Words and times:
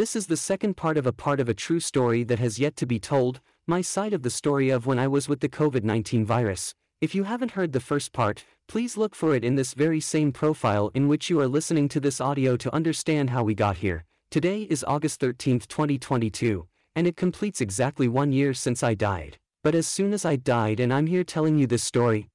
This 0.00 0.16
is 0.16 0.28
the 0.28 0.36
second 0.38 0.78
part 0.78 0.96
of 0.96 1.06
a 1.06 1.12
part 1.12 1.40
of 1.40 1.50
a 1.50 1.52
true 1.52 1.78
story 1.78 2.24
that 2.24 2.38
has 2.38 2.58
yet 2.58 2.74
to 2.76 2.86
be 2.86 2.98
told, 2.98 3.42
my 3.66 3.82
side 3.82 4.14
of 4.14 4.22
the 4.22 4.30
story 4.30 4.70
of 4.70 4.86
when 4.86 4.98
I 4.98 5.06
was 5.06 5.28
with 5.28 5.40
the 5.40 5.48
COVID-19 5.50 6.24
virus. 6.24 6.74
If 7.02 7.14
you 7.14 7.24
haven't 7.24 7.50
heard 7.50 7.74
the 7.74 7.80
first 7.80 8.14
part, 8.14 8.46
please 8.66 8.96
look 8.96 9.14
for 9.14 9.34
it 9.34 9.44
in 9.44 9.56
this 9.56 9.74
very 9.74 10.00
same 10.00 10.32
profile 10.32 10.90
in 10.94 11.06
which 11.06 11.28
you 11.28 11.38
are 11.38 11.46
listening 11.46 11.86
to 11.90 12.00
this 12.00 12.18
audio 12.18 12.56
to 12.56 12.74
understand 12.74 13.28
how 13.28 13.44
we 13.44 13.54
got 13.54 13.76
here. 13.76 14.06
Today 14.30 14.62
is 14.70 14.82
August 14.84 15.20
13, 15.20 15.60
2022, 15.68 16.66
and 16.96 17.06
it 17.06 17.18
completes 17.18 17.60
exactly 17.60 18.08
one 18.08 18.32
year 18.32 18.54
since 18.54 18.82
I 18.82 18.94
died. 18.94 19.36
But 19.62 19.74
as 19.74 19.86
soon 19.86 20.14
as 20.14 20.24
I 20.24 20.36
died 20.36 20.80
and 20.80 20.94
I'm 20.94 21.08
here 21.08 21.24
telling 21.24 21.58
you 21.58 21.66
this 21.66 21.84
story. 21.84 22.30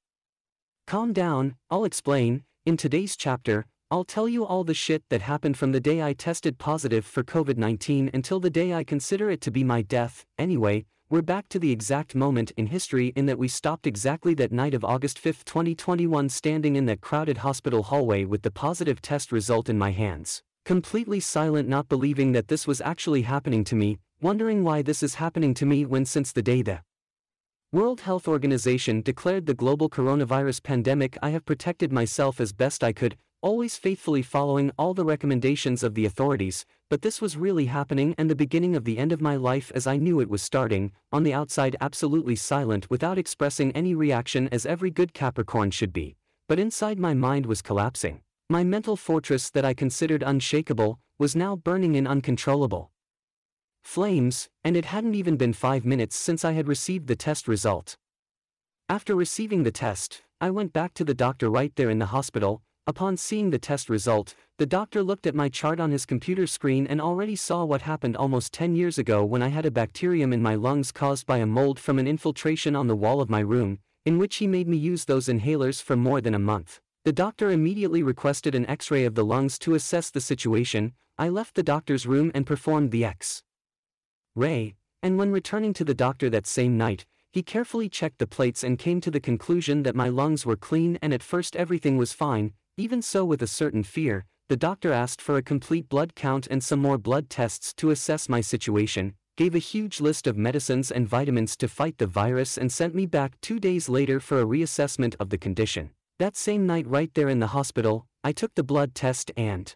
Calm 0.86 1.12
down, 1.12 1.56
I'll 1.68 1.84
explain, 1.84 2.44
in 2.64 2.76
today's 2.76 3.16
chapter, 3.16 3.66
I'll 3.88 4.02
tell 4.02 4.28
you 4.28 4.44
all 4.44 4.64
the 4.64 4.74
shit 4.74 5.04
that 5.10 5.22
happened 5.22 5.56
from 5.56 5.70
the 5.70 5.78
day 5.78 6.02
I 6.02 6.12
tested 6.12 6.58
positive 6.58 7.06
for 7.06 7.22
COVID 7.22 7.56
19 7.56 8.10
until 8.12 8.40
the 8.40 8.50
day 8.50 8.74
I 8.74 8.82
consider 8.82 9.30
it 9.30 9.40
to 9.42 9.52
be 9.52 9.62
my 9.62 9.80
death. 9.82 10.26
Anyway, 10.36 10.86
we're 11.08 11.22
back 11.22 11.48
to 11.50 11.60
the 11.60 11.70
exact 11.70 12.16
moment 12.16 12.50
in 12.56 12.66
history 12.66 13.12
in 13.14 13.26
that 13.26 13.38
we 13.38 13.46
stopped 13.46 13.86
exactly 13.86 14.34
that 14.34 14.50
night 14.50 14.74
of 14.74 14.84
August 14.84 15.20
5, 15.20 15.44
2021, 15.44 16.28
standing 16.30 16.74
in 16.74 16.86
that 16.86 17.00
crowded 17.00 17.38
hospital 17.38 17.84
hallway 17.84 18.24
with 18.24 18.42
the 18.42 18.50
positive 18.50 19.00
test 19.00 19.30
result 19.30 19.68
in 19.68 19.78
my 19.78 19.92
hands. 19.92 20.42
Completely 20.64 21.20
silent, 21.20 21.68
not 21.68 21.88
believing 21.88 22.32
that 22.32 22.48
this 22.48 22.66
was 22.66 22.80
actually 22.80 23.22
happening 23.22 23.62
to 23.62 23.76
me, 23.76 24.00
wondering 24.20 24.64
why 24.64 24.82
this 24.82 25.00
is 25.00 25.14
happening 25.14 25.54
to 25.54 25.64
me 25.64 25.84
when 25.84 26.04
since 26.04 26.32
the 26.32 26.42
day 26.42 26.60
the 26.60 26.80
World 27.70 28.00
Health 28.00 28.26
Organization 28.26 29.00
declared 29.00 29.46
the 29.46 29.54
global 29.54 29.88
coronavirus 29.88 30.64
pandemic, 30.64 31.16
I 31.22 31.30
have 31.30 31.44
protected 31.44 31.92
myself 31.92 32.40
as 32.40 32.52
best 32.52 32.82
I 32.82 32.92
could, 32.92 33.16
always 33.46 33.76
faithfully 33.76 34.22
following 34.22 34.72
all 34.76 34.92
the 34.92 35.04
recommendations 35.04 35.84
of 35.84 35.94
the 35.94 36.04
authorities, 36.04 36.66
but 36.90 37.02
this 37.02 37.20
was 37.20 37.36
really 37.36 37.66
happening 37.66 38.12
and 38.18 38.28
the 38.28 38.34
beginning 38.34 38.74
of 38.74 38.82
the 38.82 38.98
end 38.98 39.12
of 39.12 39.20
my 39.20 39.36
life 39.36 39.70
as 39.72 39.86
I 39.86 39.98
knew 39.98 40.18
it 40.18 40.28
was 40.28 40.42
starting, 40.42 40.90
on 41.12 41.22
the 41.22 41.32
outside 41.32 41.76
absolutely 41.80 42.34
silent 42.34 42.90
without 42.90 43.18
expressing 43.18 43.70
any 43.70 43.94
reaction 43.94 44.48
as 44.48 44.66
every 44.66 44.90
good 44.90 45.14
Capricorn 45.14 45.70
should 45.70 45.92
be, 45.92 46.16
but 46.48 46.58
inside 46.58 46.98
my 46.98 47.14
mind 47.14 47.46
was 47.46 47.62
collapsing. 47.62 48.20
My 48.50 48.64
mental 48.64 48.96
fortress 48.96 49.48
that 49.50 49.64
I 49.64 49.74
considered 49.74 50.24
unshakable, 50.24 50.98
was 51.16 51.36
now 51.36 51.54
burning 51.54 51.94
in 51.94 52.04
uncontrollable 52.04 52.90
flames, 53.84 54.48
and 54.64 54.76
it 54.76 54.86
hadn't 54.86 55.14
even 55.14 55.36
been 55.36 55.52
five 55.52 55.84
minutes 55.84 56.16
since 56.16 56.44
I 56.44 56.50
had 56.50 56.66
received 56.66 57.06
the 57.06 57.14
test 57.14 57.46
result. 57.46 57.96
After 58.88 59.14
receiving 59.14 59.62
the 59.62 59.70
test, 59.70 60.22
I 60.40 60.50
went 60.50 60.72
back 60.72 60.94
to 60.94 61.04
the 61.04 61.14
doctor 61.14 61.48
right 61.48 61.72
there 61.76 61.90
in 61.90 62.00
the 62.00 62.06
hospital, 62.06 62.62
Upon 62.88 63.16
seeing 63.16 63.50
the 63.50 63.58
test 63.58 63.90
result, 63.90 64.36
the 64.58 64.66
doctor 64.66 65.02
looked 65.02 65.26
at 65.26 65.34
my 65.34 65.48
chart 65.48 65.80
on 65.80 65.90
his 65.90 66.06
computer 66.06 66.46
screen 66.46 66.86
and 66.86 67.00
already 67.00 67.34
saw 67.34 67.64
what 67.64 67.82
happened 67.82 68.16
almost 68.16 68.52
10 68.52 68.76
years 68.76 68.96
ago 68.96 69.24
when 69.24 69.42
I 69.42 69.48
had 69.48 69.66
a 69.66 69.72
bacterium 69.72 70.32
in 70.32 70.40
my 70.40 70.54
lungs 70.54 70.92
caused 70.92 71.26
by 71.26 71.38
a 71.38 71.46
mold 71.46 71.80
from 71.80 71.98
an 71.98 72.06
infiltration 72.06 72.76
on 72.76 72.86
the 72.86 72.94
wall 72.94 73.20
of 73.20 73.28
my 73.28 73.40
room, 73.40 73.80
in 74.04 74.18
which 74.18 74.36
he 74.36 74.46
made 74.46 74.68
me 74.68 74.76
use 74.76 75.04
those 75.04 75.26
inhalers 75.26 75.82
for 75.82 75.96
more 75.96 76.20
than 76.20 76.32
a 76.32 76.38
month. 76.38 76.80
The 77.04 77.12
doctor 77.12 77.50
immediately 77.50 78.04
requested 78.04 78.54
an 78.54 78.66
x-ray 78.66 79.04
of 79.04 79.16
the 79.16 79.24
lungs 79.24 79.58
to 79.60 79.74
assess 79.74 80.10
the 80.10 80.20
situation, 80.20 80.92
I 81.18 81.28
left 81.28 81.56
the 81.56 81.64
doctor's 81.64 82.06
room 82.06 82.30
and 82.36 82.46
performed 82.46 82.92
the 82.92 83.04
x-ray, 83.04 84.76
and 85.02 85.18
when 85.18 85.32
returning 85.32 85.72
to 85.72 85.84
the 85.84 85.92
doctor 85.92 86.30
that 86.30 86.46
same 86.46 86.78
night, 86.78 87.04
he 87.32 87.42
carefully 87.42 87.88
checked 87.88 88.20
the 88.20 88.28
plates 88.28 88.62
and 88.62 88.78
came 88.78 89.00
to 89.00 89.10
the 89.10 89.18
conclusion 89.18 89.82
that 89.82 89.96
my 89.96 90.08
lungs 90.08 90.46
were 90.46 90.56
clean 90.56 91.00
and 91.02 91.12
at 91.12 91.22
first 91.22 91.56
everything 91.56 91.96
was 91.96 92.12
fine, 92.12 92.52
even 92.78 93.00
so 93.00 93.24
with 93.24 93.40
a 93.42 93.46
certain 93.46 93.82
fear, 93.82 94.26
the 94.48 94.56
doctor 94.56 94.92
asked 94.92 95.22
for 95.22 95.38
a 95.38 95.42
complete 95.42 95.88
blood 95.88 96.14
count 96.14 96.46
and 96.50 96.62
some 96.62 96.78
more 96.78 96.98
blood 96.98 97.30
tests 97.30 97.72
to 97.72 97.90
assess 97.90 98.28
my 98.28 98.42
situation, 98.42 99.14
gave 99.38 99.54
a 99.54 99.58
huge 99.58 99.98
list 99.98 100.26
of 100.26 100.36
medicines 100.36 100.90
and 100.90 101.08
vitamins 101.08 101.56
to 101.56 101.68
fight 101.68 101.96
the 101.96 102.06
virus 102.06 102.58
and 102.58 102.70
sent 102.70 102.94
me 102.94 103.06
back 103.06 103.40
two 103.40 103.58
days 103.58 103.88
later 103.88 104.20
for 104.20 104.40
a 104.40 104.44
reassessment 104.44 105.16
of 105.18 105.30
the 105.30 105.38
condition. 105.38 105.90
That 106.18 106.36
same 106.36 106.66
night 106.66 106.86
right 106.86 107.12
there 107.14 107.30
in 107.30 107.40
the 107.40 107.48
hospital, 107.48 108.06
I 108.22 108.32
took 108.32 108.54
the 108.54 108.62
blood 108.62 108.94
test 108.94 109.30
and 109.38 109.74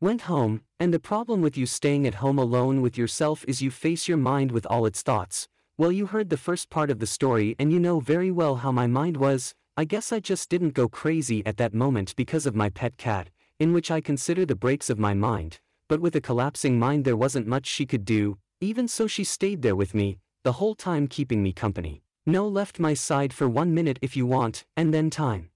went 0.00 0.22
home, 0.22 0.62
and 0.80 0.94
the 0.94 1.00
problem 1.00 1.42
with 1.42 1.58
you 1.58 1.66
staying 1.66 2.06
at 2.06 2.14
home 2.14 2.38
alone 2.38 2.80
with 2.80 2.96
yourself 2.96 3.44
is 3.46 3.60
you 3.60 3.70
face 3.70 4.08
your 4.08 4.18
mind 4.18 4.50
with 4.50 4.66
all 4.66 4.86
its 4.86 5.02
thoughts. 5.02 5.46
Well 5.76 5.92
you 5.92 6.06
heard 6.06 6.30
the 6.30 6.36
first 6.38 6.70
part 6.70 6.90
of 6.90 7.00
the 7.00 7.06
story 7.06 7.54
and 7.58 7.70
you 7.70 7.78
know 7.78 8.00
very 8.00 8.30
well 8.30 8.56
how 8.56 8.72
my 8.72 8.86
mind 8.86 9.18
was, 9.18 9.54
I 9.78 9.84
guess 9.84 10.12
I 10.12 10.18
just 10.18 10.50
didn't 10.50 10.74
go 10.74 10.88
crazy 10.88 11.46
at 11.46 11.56
that 11.58 11.72
moment 11.72 12.16
because 12.16 12.46
of 12.46 12.56
my 12.56 12.68
pet 12.68 12.96
cat, 12.96 13.30
in 13.60 13.72
which 13.72 13.92
I 13.92 14.00
consider 14.00 14.44
the 14.44 14.56
breaks 14.56 14.90
of 14.90 14.98
my 14.98 15.14
mind, 15.14 15.60
but 15.88 16.00
with 16.00 16.16
a 16.16 16.20
collapsing 16.20 16.80
mind 16.80 17.04
there 17.04 17.16
wasn't 17.16 17.46
much 17.46 17.66
she 17.66 17.86
could 17.86 18.04
do, 18.04 18.38
even 18.60 18.88
so 18.88 19.06
she 19.06 19.22
stayed 19.22 19.62
there 19.62 19.76
with 19.76 19.94
me, 19.94 20.18
the 20.42 20.54
whole 20.54 20.74
time 20.74 21.06
keeping 21.06 21.44
me 21.44 21.52
company. 21.52 22.02
No 22.26 22.48
left 22.48 22.80
my 22.80 22.92
side 22.92 23.32
for 23.32 23.48
one 23.48 23.72
minute 23.72 24.00
if 24.02 24.16
you 24.16 24.26
want, 24.26 24.64
and 24.76 24.92
then 24.92 25.10
time. 25.10 25.48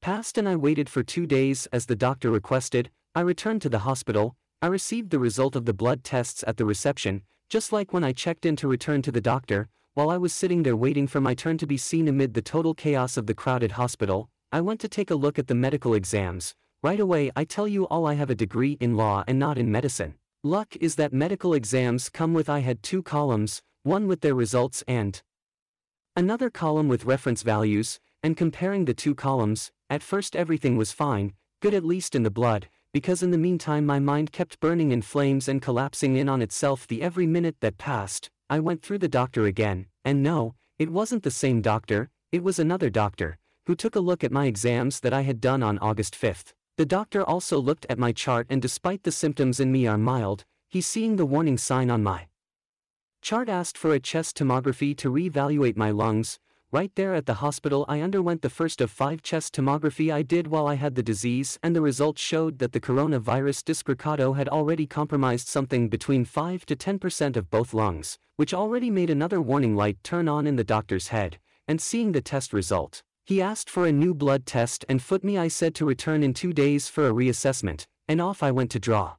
Passed 0.00 0.38
and 0.38 0.48
I 0.48 0.54
waited 0.54 0.88
for 0.88 1.02
two 1.02 1.26
days 1.26 1.66
as 1.72 1.86
the 1.86 1.96
doctor 1.96 2.30
requested, 2.30 2.88
I 3.16 3.22
returned 3.22 3.62
to 3.62 3.68
the 3.68 3.80
hospital, 3.80 4.36
I 4.62 4.68
received 4.68 5.10
the 5.10 5.18
result 5.18 5.56
of 5.56 5.64
the 5.64 5.74
blood 5.74 6.04
tests 6.04 6.44
at 6.46 6.56
the 6.56 6.64
reception, 6.64 7.22
just 7.48 7.72
like 7.72 7.92
when 7.92 8.04
I 8.04 8.12
checked 8.12 8.46
in 8.46 8.54
to 8.54 8.68
return 8.68 9.02
to 9.02 9.10
the 9.10 9.20
doctor, 9.20 9.68
while 9.94 10.10
I 10.10 10.16
was 10.16 10.32
sitting 10.32 10.64
there 10.64 10.76
waiting 10.76 11.06
for 11.06 11.20
my 11.20 11.34
turn 11.34 11.56
to 11.58 11.68
be 11.68 11.76
seen 11.76 12.08
amid 12.08 12.34
the 12.34 12.42
total 12.42 12.74
chaos 12.74 13.16
of 13.16 13.26
the 13.26 13.34
crowded 13.34 13.72
hospital, 13.72 14.28
I 14.50 14.60
went 14.60 14.80
to 14.80 14.88
take 14.88 15.08
a 15.08 15.14
look 15.14 15.38
at 15.38 15.46
the 15.46 15.54
medical 15.54 15.94
exams. 15.94 16.56
Right 16.82 16.98
away, 16.98 17.30
I 17.36 17.44
tell 17.44 17.68
you 17.68 17.84
all 17.84 18.04
I 18.04 18.14
have 18.14 18.28
a 18.28 18.34
degree 18.34 18.76
in 18.80 18.96
law 18.96 19.22
and 19.28 19.38
not 19.38 19.56
in 19.56 19.70
medicine. 19.70 20.14
Luck 20.42 20.76
is 20.80 20.96
that 20.96 21.12
medical 21.12 21.54
exams 21.54 22.08
come 22.08 22.34
with 22.34 22.48
I 22.48 22.58
had 22.58 22.82
two 22.82 23.04
columns, 23.04 23.62
one 23.84 24.08
with 24.08 24.20
their 24.20 24.34
results 24.34 24.82
and 24.88 25.22
another 26.16 26.50
column 26.50 26.88
with 26.88 27.04
reference 27.04 27.42
values, 27.42 28.00
and 28.20 28.36
comparing 28.36 28.86
the 28.86 28.94
two 28.94 29.14
columns, 29.14 29.70
at 29.88 30.02
first 30.02 30.34
everything 30.34 30.76
was 30.76 30.90
fine, 30.90 31.34
good 31.62 31.72
at 31.72 31.84
least 31.84 32.16
in 32.16 32.24
the 32.24 32.30
blood, 32.32 32.68
because 32.92 33.22
in 33.22 33.30
the 33.30 33.38
meantime 33.38 33.86
my 33.86 34.00
mind 34.00 34.32
kept 34.32 34.58
burning 34.58 34.90
in 34.90 35.02
flames 35.02 35.46
and 35.48 35.62
collapsing 35.62 36.16
in 36.16 36.28
on 36.28 36.42
itself 36.42 36.84
the 36.88 37.00
every 37.00 37.28
minute 37.28 37.56
that 37.60 37.78
passed, 37.78 38.28
I 38.50 38.60
went 38.60 38.82
through 38.82 38.98
the 38.98 39.08
doctor 39.08 39.46
again, 39.46 39.86
and 40.04 40.22
no, 40.22 40.54
it 40.78 40.92
wasn't 40.92 41.22
the 41.22 41.30
same 41.30 41.62
doctor, 41.62 42.10
it 42.30 42.42
was 42.42 42.58
another 42.58 42.90
doctor, 42.90 43.38
who 43.66 43.74
took 43.74 43.96
a 43.96 44.00
look 44.00 44.22
at 44.22 44.32
my 44.32 44.46
exams 44.46 45.00
that 45.00 45.14
I 45.14 45.22
had 45.22 45.40
done 45.40 45.62
on 45.62 45.78
August 45.78 46.14
5th. 46.14 46.52
The 46.76 46.84
doctor 46.84 47.22
also 47.22 47.58
looked 47.58 47.86
at 47.88 47.98
my 47.98 48.12
chart 48.12 48.46
and 48.50 48.60
despite 48.60 49.04
the 49.04 49.12
symptoms 49.12 49.60
in 49.60 49.72
me 49.72 49.86
are 49.86 49.96
mild, 49.96 50.44
he 50.68 50.80
seeing 50.80 51.16
the 51.16 51.24
warning 51.24 51.56
sign 51.56 51.90
on 51.90 52.02
my 52.02 52.26
chart 53.22 53.48
asked 53.48 53.78
for 53.78 53.94
a 53.94 54.00
chest 54.00 54.36
tomography 54.36 54.94
to 54.98 55.08
re-evaluate 55.08 55.76
my 55.76 55.90
lungs, 55.90 56.38
Right 56.74 56.90
there 56.96 57.14
at 57.14 57.26
the 57.26 57.34
hospital 57.34 57.84
I 57.86 58.00
underwent 58.00 58.42
the 58.42 58.50
first 58.50 58.80
of 58.80 58.90
five 58.90 59.22
chest 59.22 59.54
tomography 59.54 60.12
I 60.12 60.22
did 60.22 60.48
while 60.48 60.66
I 60.66 60.74
had 60.74 60.96
the 60.96 61.04
disease 61.04 61.56
and 61.62 61.76
the 61.76 61.80
results 61.80 62.20
showed 62.20 62.58
that 62.58 62.72
the 62.72 62.80
coronavirus 62.80 63.62
discrecato 63.64 64.32
had 64.32 64.48
already 64.48 64.84
compromised 64.84 65.46
something 65.46 65.88
between 65.88 66.24
5 66.24 66.66
to 66.66 66.74
10% 66.74 67.36
of 67.36 67.48
both 67.48 67.74
lungs, 67.74 68.18
which 68.34 68.52
already 68.52 68.90
made 68.90 69.08
another 69.08 69.40
warning 69.40 69.76
light 69.76 70.02
turn 70.02 70.28
on 70.28 70.48
in 70.48 70.56
the 70.56 70.64
doctor's 70.64 71.14
head, 71.14 71.38
and 71.68 71.80
seeing 71.80 72.10
the 72.10 72.20
test 72.20 72.52
result, 72.52 73.04
he 73.24 73.40
asked 73.40 73.70
for 73.70 73.86
a 73.86 73.92
new 73.92 74.12
blood 74.12 74.44
test 74.44 74.84
and 74.88 75.00
foot 75.00 75.22
me 75.22 75.38
I 75.38 75.46
said 75.46 75.76
to 75.76 75.86
return 75.86 76.24
in 76.24 76.34
two 76.34 76.52
days 76.52 76.88
for 76.88 77.06
a 77.06 77.12
reassessment, 77.12 77.86
and 78.08 78.20
off 78.20 78.42
I 78.42 78.50
went 78.50 78.72
to 78.72 78.80
draw. 78.80 79.14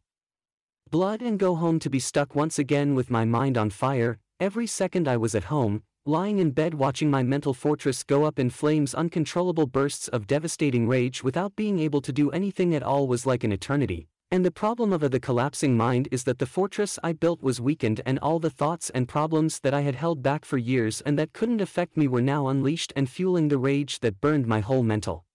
Blood 0.91 1.21
and 1.21 1.39
go 1.39 1.55
home 1.55 1.79
to 1.79 1.89
be 1.89 1.99
stuck 2.01 2.35
once 2.35 2.59
again 2.59 2.95
with 2.95 3.09
my 3.09 3.23
mind 3.23 3.57
on 3.57 3.69
fire, 3.69 4.19
every 4.41 4.67
second 4.67 5.07
I 5.07 5.15
was 5.15 5.33
at 5.33 5.45
home, 5.45 5.83
Lying 6.07 6.37
in 6.37 6.51
bed 6.51 6.75
watching 6.75 7.09
my 7.09 7.23
mental 7.23 7.51
fortress 7.51 8.03
go 8.03 8.25
up 8.25 8.37
in 8.37 8.51
flames 8.51 8.93
uncontrollable 8.93 9.65
bursts 9.65 10.07
of 10.09 10.27
devastating 10.27 10.87
rage 10.87 11.23
without 11.23 11.55
being 11.55 11.79
able 11.79 11.99
to 12.01 12.13
do 12.13 12.29
anything 12.29 12.75
at 12.75 12.83
all 12.83 13.07
was 13.07 13.25
like 13.25 13.43
an 13.43 13.51
eternity. 13.51 14.07
And 14.29 14.45
the 14.45 14.51
problem 14.51 14.93
of 14.93 15.01
the 15.01 15.19
collapsing 15.19 15.75
mind 15.75 16.07
is 16.11 16.23
that 16.25 16.37
the 16.37 16.45
fortress 16.45 16.99
I 17.01 17.13
built 17.13 17.41
was 17.41 17.59
weakened 17.59 18.01
and 18.05 18.19
all 18.19 18.37
the 18.37 18.51
thoughts 18.51 18.91
and 18.91 19.07
problems 19.07 19.61
that 19.61 19.73
I 19.73 19.81
had 19.81 19.95
held 19.95 20.21
back 20.21 20.45
for 20.45 20.59
years 20.59 21.01
and 21.01 21.17
that 21.17 21.33
couldn't 21.33 21.59
affect 21.59 21.97
me 21.97 22.07
were 22.07 22.21
now 22.21 22.49
unleashed 22.49 22.93
and 22.95 23.09
fueling 23.09 23.47
the 23.47 23.57
rage 23.57 24.01
that 24.01 24.21
burned 24.21 24.45
my 24.45 24.59
whole 24.59 24.83
mental 24.83 25.25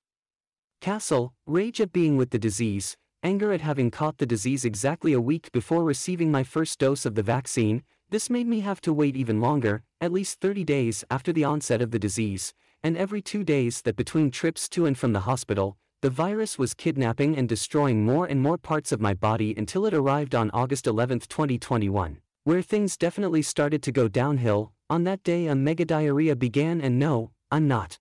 castle, 0.81 1.35
rage 1.47 1.81
at 1.81 1.93
being 1.93 2.17
with 2.17 2.31
the 2.31 2.39
disease, 2.39 2.97
anger 3.25 3.53
at 3.53 3.61
having 3.61 3.91
caught 3.91 4.19
the 4.19 4.25
disease 4.25 4.65
exactly 4.65 5.15
a 5.15 5.21
week 5.21 5.51
before 5.51 5.83
receiving 5.83 6.31
my 6.31 6.45
first 6.45 6.79
dose 6.79 7.05
of 7.05 7.17
the 7.17 7.25
vaccine, 7.25 7.83
this 8.11 8.29
made 8.29 8.47
me 8.47 8.61
have 8.61 8.81
to 8.83 8.93
wait 8.93 9.17
even 9.17 9.41
longer, 9.41 9.83
at 10.01 10.13
least 10.13 10.41
30 10.41 10.65
days 10.65 11.05
after 11.11 11.33
the 11.33 11.45
onset 11.45 11.81
of 11.81 11.93
the 11.93 11.99
disease, 11.99 12.53
and 12.83 12.97
every 12.97 13.23
two 13.23 13.45
days 13.45 13.83
that 13.83 13.97
between 13.97 14.31
trips 14.31 14.69
to 14.69 14.87
and 14.87 14.99
from 14.99 15.13
the 15.13 15.21
hospital, 15.21 15.77
the 16.03 16.11
virus 16.11 16.59
was 16.59 16.75
kidnapping 16.75 17.37
and 17.37 17.49
destroying 17.49 18.05
more 18.05 18.27
and 18.27 18.43
more 18.43 18.59
parts 18.59 18.91
of 18.91 19.01
my 19.01 19.15
body 19.15 19.55
until 19.57 19.87
it 19.87 19.95
arrived 19.95 20.35
on 20.35 20.51
August 20.53 20.87
11, 20.87 21.21
2021, 21.21 22.19
where 22.45 22.63
things 22.63 22.97
definitely 22.97 23.43
started 23.43 23.83
to 23.83 23.93
go 23.93 24.09
downhill. 24.09 24.73
On 24.89 25.05
that 25.05 25.23
day, 25.23 25.47
a 25.47 25.55
mega 25.55 25.85
diarrhea 25.85 26.35
began, 26.35 26.81
and 26.81 26.99
no, 26.99 27.31
I'm 27.51 27.69
not 27.69 27.99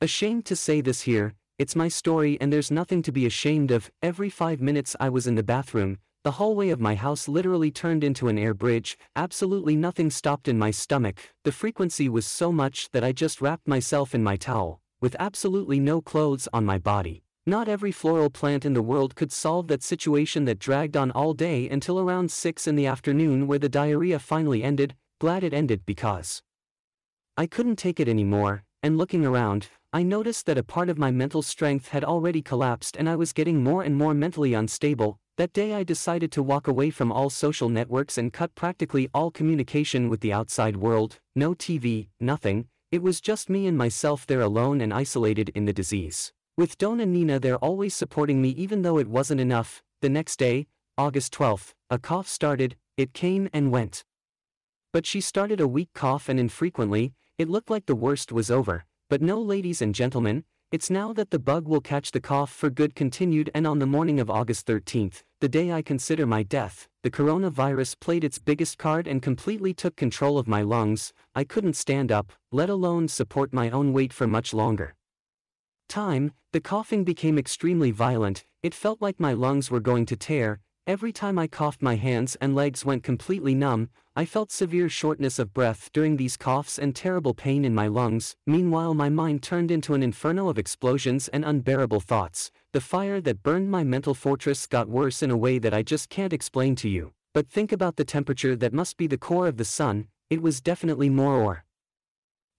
ashamed 0.00 0.44
to 0.46 0.56
say 0.56 0.80
this 0.80 1.02
here, 1.02 1.34
it's 1.58 1.76
my 1.76 1.86
story 1.86 2.36
and 2.40 2.52
there's 2.52 2.72
nothing 2.72 3.02
to 3.02 3.12
be 3.12 3.24
ashamed 3.24 3.70
of. 3.70 3.88
Every 4.02 4.30
five 4.30 4.60
minutes 4.60 4.96
I 4.98 5.10
was 5.10 5.28
in 5.28 5.36
the 5.36 5.44
bathroom, 5.44 5.98
the 6.24 6.32
hallway 6.32 6.68
of 6.68 6.80
my 6.80 6.94
house 6.94 7.26
literally 7.26 7.72
turned 7.72 8.04
into 8.04 8.28
an 8.28 8.38
air 8.38 8.54
bridge, 8.54 8.96
absolutely 9.16 9.74
nothing 9.74 10.08
stopped 10.08 10.46
in 10.46 10.56
my 10.56 10.70
stomach, 10.70 11.18
the 11.42 11.50
frequency 11.50 12.08
was 12.08 12.24
so 12.24 12.52
much 12.52 12.88
that 12.92 13.02
I 13.02 13.10
just 13.10 13.40
wrapped 13.40 13.66
myself 13.66 14.14
in 14.14 14.22
my 14.22 14.36
towel, 14.36 14.80
with 15.00 15.16
absolutely 15.18 15.80
no 15.80 16.00
clothes 16.00 16.46
on 16.52 16.64
my 16.64 16.78
body. 16.78 17.24
Not 17.44 17.68
every 17.68 17.90
floral 17.90 18.30
plant 18.30 18.64
in 18.64 18.72
the 18.72 18.82
world 18.82 19.16
could 19.16 19.32
solve 19.32 19.66
that 19.66 19.82
situation 19.82 20.44
that 20.44 20.60
dragged 20.60 20.96
on 20.96 21.10
all 21.10 21.34
day 21.34 21.68
until 21.68 21.98
around 21.98 22.30
6 22.30 22.66
in 22.68 22.76
the 22.76 22.86
afternoon 22.86 23.48
where 23.48 23.58
the 23.58 23.68
diarrhea 23.68 24.20
finally 24.20 24.62
ended, 24.62 24.94
glad 25.20 25.42
it 25.42 25.52
ended 25.52 25.84
because 25.84 26.40
I 27.36 27.48
couldn't 27.48 27.80
take 27.80 27.98
it 27.98 28.08
anymore, 28.08 28.62
and 28.80 28.96
looking 28.96 29.26
around, 29.26 29.70
I 29.92 30.04
noticed 30.04 30.46
that 30.46 30.56
a 30.56 30.62
part 30.62 30.88
of 30.88 30.98
my 30.98 31.10
mental 31.10 31.42
strength 31.42 31.88
had 31.88 32.04
already 32.04 32.42
collapsed 32.42 32.96
and 32.96 33.08
I 33.08 33.16
was 33.16 33.32
getting 33.32 33.64
more 33.64 33.82
and 33.82 33.96
more 33.96 34.14
mentally 34.14 34.54
unstable. 34.54 35.18
That 35.38 35.54
day 35.54 35.72
I 35.72 35.82
decided 35.82 36.30
to 36.32 36.42
walk 36.42 36.68
away 36.68 36.90
from 36.90 37.10
all 37.10 37.30
social 37.30 37.70
networks 37.70 38.18
and 38.18 38.30
cut 38.30 38.54
practically 38.54 39.08
all 39.14 39.30
communication 39.30 40.10
with 40.10 40.20
the 40.20 40.32
outside 40.32 40.76
world, 40.76 41.20
no 41.34 41.54
TV, 41.54 42.08
nothing, 42.20 42.68
it 42.90 43.02
was 43.02 43.18
just 43.22 43.48
me 43.48 43.66
and 43.66 43.78
myself 43.78 44.26
there 44.26 44.42
alone 44.42 44.82
and 44.82 44.92
isolated 44.92 45.48
in 45.54 45.64
the 45.64 45.72
disease. 45.72 46.34
With 46.58 46.76
Don 46.76 47.00
and 47.00 47.14
Nina 47.14 47.40
there 47.40 47.56
always 47.56 47.94
supporting 47.94 48.42
me 48.42 48.50
even 48.50 48.82
though 48.82 48.98
it 48.98 49.08
wasn't 49.08 49.40
enough, 49.40 49.82
the 50.02 50.10
next 50.10 50.38
day, 50.38 50.66
August 50.98 51.32
12th, 51.32 51.72
a 51.88 51.98
cough 51.98 52.28
started, 52.28 52.76
it 52.98 53.14
came 53.14 53.48
and 53.54 53.72
went. 53.72 54.04
But 54.92 55.06
she 55.06 55.22
started 55.22 55.62
a 55.62 55.66
weak 55.66 55.88
cough 55.94 56.28
and 56.28 56.38
infrequently, 56.38 57.14
it 57.38 57.48
looked 57.48 57.70
like 57.70 57.86
the 57.86 57.94
worst 57.94 58.32
was 58.32 58.50
over, 58.50 58.84
but 59.08 59.22
no 59.22 59.40
ladies 59.40 59.80
and 59.80 59.94
gentlemen, 59.94 60.44
it's 60.72 60.88
now 60.88 61.12
that 61.12 61.30
the 61.30 61.38
bug 61.38 61.68
will 61.68 61.82
catch 61.82 62.12
the 62.12 62.20
cough 62.20 62.50
for 62.50 62.70
good 62.70 62.94
continued 62.94 63.50
and 63.54 63.66
on 63.66 63.78
the 63.78 63.86
morning 63.86 64.18
of 64.18 64.30
August 64.30 64.66
13th, 64.66 65.22
the 65.42 65.48
day 65.48 65.70
I 65.70 65.82
consider 65.82 66.24
my 66.24 66.42
death, 66.42 66.88
the 67.02 67.10
coronavirus 67.10 68.00
played 68.00 68.24
its 68.24 68.38
biggest 68.38 68.78
card 68.78 69.06
and 69.06 69.20
completely 69.20 69.74
took 69.74 69.96
control 69.96 70.38
of 70.38 70.48
my 70.48 70.62
lungs, 70.62 71.12
I 71.34 71.44
couldn't 71.44 71.76
stand 71.76 72.10
up, 72.10 72.32
let 72.52 72.70
alone 72.70 73.08
support 73.08 73.52
my 73.52 73.68
own 73.68 73.92
weight 73.92 74.14
for 74.14 74.26
much 74.26 74.54
longer. 74.54 74.94
Time, 75.90 76.32
the 76.52 76.60
coughing 76.60 77.04
became 77.04 77.36
extremely 77.36 77.90
violent, 77.90 78.46
it 78.62 78.72
felt 78.72 79.02
like 79.02 79.20
my 79.20 79.34
lungs 79.34 79.70
were 79.70 79.80
going 79.80 80.06
to 80.06 80.16
tear, 80.16 80.60
every 80.86 81.12
time 81.12 81.38
I 81.38 81.48
coughed 81.48 81.82
my 81.82 81.96
hands 81.96 82.34
and 82.40 82.54
legs 82.54 82.82
went 82.82 83.02
completely 83.02 83.54
numb, 83.54 83.90
I 84.14 84.26
felt 84.26 84.52
severe 84.52 84.90
shortness 84.90 85.38
of 85.38 85.54
breath 85.54 85.88
during 85.94 86.18
these 86.18 86.36
coughs 86.36 86.78
and 86.78 86.94
terrible 86.94 87.32
pain 87.32 87.64
in 87.64 87.74
my 87.74 87.86
lungs, 87.86 88.36
meanwhile 88.46 88.92
my 88.92 89.08
mind 89.08 89.42
turned 89.42 89.70
into 89.70 89.94
an 89.94 90.02
inferno 90.02 90.50
of 90.50 90.58
explosions 90.58 91.28
and 91.28 91.46
unbearable 91.46 92.00
thoughts, 92.00 92.50
the 92.72 92.82
fire 92.82 93.22
that 93.22 93.42
burned 93.42 93.70
my 93.70 93.84
mental 93.84 94.12
fortress 94.12 94.66
got 94.66 94.86
worse 94.86 95.22
in 95.22 95.30
a 95.30 95.36
way 95.36 95.58
that 95.58 95.72
I 95.72 95.82
just 95.82 96.10
can't 96.10 96.34
explain 96.34 96.76
to 96.76 96.90
you, 96.90 97.14
but 97.32 97.48
think 97.48 97.72
about 97.72 97.96
the 97.96 98.04
temperature 98.04 98.54
that 98.54 98.74
must 98.74 98.98
be 98.98 99.06
the 99.06 99.16
core 99.16 99.48
of 99.48 99.56
the 99.56 99.64
sun, 99.64 100.08
it 100.28 100.42
was 100.42 100.60
definitely 100.60 101.08
more 101.08 101.40
or 101.40 101.64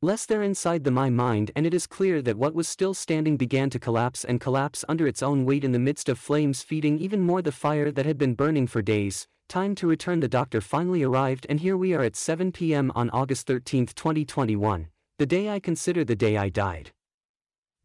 Less 0.01 0.25
there 0.25 0.41
inside 0.41 0.83
the 0.83 0.91
my 0.91 1.11
mind 1.11 1.51
and 1.55 1.67
it 1.67 1.73
is 1.73 1.85
clear 1.85 2.23
that 2.23 2.37
what 2.37 2.55
was 2.55 2.67
still 2.67 2.95
standing 2.95 3.37
began 3.37 3.69
to 3.69 3.79
collapse 3.79 4.25
and 4.25 4.41
collapse 4.41 4.83
under 4.89 5.05
its 5.05 5.21
own 5.21 5.45
weight 5.45 5.63
in 5.63 5.71
the 5.71 5.77
midst 5.77 6.09
of 6.09 6.17
flames 6.17 6.63
feeding 6.63 6.97
even 6.97 7.21
more 7.21 7.43
the 7.43 7.51
fire 7.51 7.91
that 7.91 8.07
had 8.07 8.17
been 8.17 8.33
burning 8.33 8.65
for 8.65 8.81
days. 8.81 9.27
Time 9.49 9.75
to 9.75 9.87
return 9.87 10.19
the 10.19 10.27
doctor 10.27 10.61
finally 10.61 11.03
arrived 11.03 11.45
and 11.49 11.59
here 11.59 11.77
we 11.77 11.93
are 11.93 12.01
at 12.01 12.15
7 12.15 12.51
p.m. 12.51 12.91
on 12.95 13.09
August 13.11 13.45
13, 13.47 13.85
2021, 13.87 14.87
the 15.19 15.25
day 15.25 15.49
I 15.49 15.59
consider 15.59 16.03
the 16.03 16.15
day 16.15 16.37
I 16.37 16.49
died. 16.49 16.91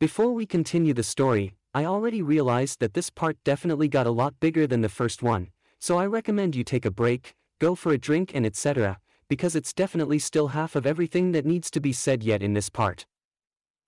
Before 0.01 0.33
we 0.33 0.47
continue 0.47 0.95
the 0.95 1.03
story, 1.03 1.55
I 1.75 1.85
already 1.85 2.23
realized 2.23 2.81
that 2.81 2.95
this 2.95 3.11
part 3.11 3.37
definitely 3.45 3.89
got 3.89 4.07
a 4.07 4.11
lot 4.11 4.41
bigger 4.41 4.67
than 4.67 4.81
the 4.81 4.89
first 4.89 5.23
one, 5.23 5.49
so 5.79 5.99
I 5.99 6.07
recommend 6.07 6.57
you 6.57 6.65
take 6.65 6.85
a 6.85 6.91
break, 6.91 7.35
go 7.61 7.75
for 7.75 7.93
a 7.93 7.99
drink 7.99 8.33
and 8.35 8.47
etc 8.47 8.99
because 9.29 9.55
it's 9.55 9.75
definitely 9.75 10.19
still 10.19 10.49
half 10.49 10.75
of 10.75 10.87
everything 10.87 11.33
that 11.33 11.45
needs 11.45 11.71
to 11.71 11.81
be 11.81 11.93
said 11.93 12.23
yet 12.23 12.43
in 12.43 12.55
this 12.55 12.71
part. 12.71 13.07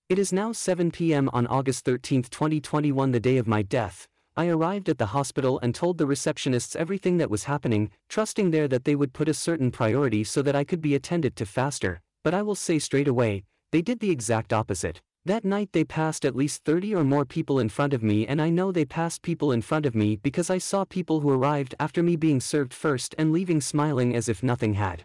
It 0.08 0.18
is 0.18 0.32
now 0.32 0.52
7 0.52 0.90
p.m. 0.90 1.30
on 1.32 1.46
August 1.46 1.84
13, 1.84 2.24
2021, 2.24 3.12
the 3.12 3.20
day 3.20 3.38
of 3.38 3.46
my 3.46 3.62
death. 3.62 4.06
I 4.40 4.48
arrived 4.48 4.88
at 4.88 4.96
the 4.96 5.12
hospital 5.12 5.60
and 5.62 5.74
told 5.74 5.98
the 5.98 6.06
receptionists 6.06 6.74
everything 6.74 7.18
that 7.18 7.28
was 7.28 7.44
happening, 7.44 7.90
trusting 8.08 8.52
there 8.52 8.68
that 8.68 8.86
they 8.86 8.94
would 8.94 9.12
put 9.12 9.28
a 9.28 9.34
certain 9.34 9.70
priority 9.70 10.24
so 10.24 10.40
that 10.40 10.56
I 10.56 10.64
could 10.64 10.80
be 10.80 10.94
attended 10.94 11.36
to 11.36 11.44
faster, 11.44 12.00
but 12.24 12.32
I 12.32 12.40
will 12.40 12.54
say 12.54 12.78
straight 12.78 13.06
away, 13.06 13.44
they 13.70 13.82
did 13.82 14.00
the 14.00 14.10
exact 14.10 14.54
opposite. 14.54 15.02
That 15.26 15.44
night 15.44 15.72
they 15.72 15.84
passed 15.84 16.24
at 16.24 16.34
least 16.34 16.64
30 16.64 16.94
or 16.94 17.04
more 17.04 17.26
people 17.26 17.58
in 17.58 17.68
front 17.68 17.92
of 17.92 18.02
me 18.02 18.26
and 18.26 18.40
I 18.40 18.48
know 18.48 18.72
they 18.72 18.86
passed 18.86 19.20
people 19.20 19.52
in 19.52 19.60
front 19.60 19.84
of 19.84 19.94
me 19.94 20.16
because 20.16 20.48
I 20.48 20.56
saw 20.56 20.86
people 20.86 21.20
who 21.20 21.28
arrived 21.28 21.74
after 21.78 22.02
me 22.02 22.16
being 22.16 22.40
served 22.40 22.72
first 22.72 23.14
and 23.18 23.32
leaving 23.32 23.60
smiling 23.60 24.16
as 24.16 24.26
if 24.26 24.42
nothing 24.42 24.72
had 24.72 25.04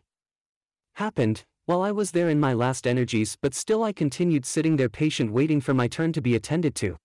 happened, 0.93 1.43
while 1.65 1.81
I 1.81 1.91
was 1.91 2.11
there 2.11 2.29
in 2.29 2.39
my 2.39 2.53
last 2.53 2.87
energies 2.87 3.37
but 3.41 3.53
still 3.53 3.83
I 3.83 3.91
continued 3.91 4.45
sitting 4.45 4.77
there 4.77 4.87
patient 4.87 5.33
waiting 5.33 5.59
for 5.59 5.73
my 5.73 5.89
turn 5.89 6.13
to 6.13 6.21
be 6.21 6.35
attended 6.35 6.73
to. 6.75 6.95